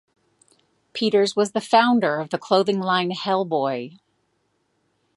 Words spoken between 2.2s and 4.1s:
the clothing line Hellboy.